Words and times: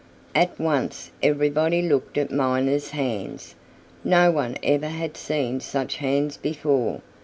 At 0.33 0.59
once 0.59 1.11
everybody 1.21 1.83
looked 1.83 2.17
at 2.17 2.31
Miner's 2.31 2.89
hands. 2.89 3.53
No 4.03 4.31
one 4.31 4.57
ever 4.63 4.87
had 4.87 5.15
seen 5.15 5.59
such 5.59 5.97
hands 5.97 6.37
before. 6.37 7.01